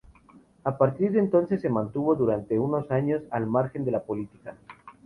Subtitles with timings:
[0.63, 4.55] A partir de entonces, se mantuvo durante unos años al margen de la política.